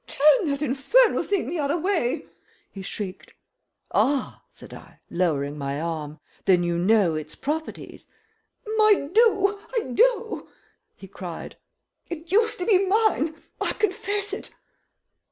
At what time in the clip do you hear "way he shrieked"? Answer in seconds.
1.77-3.35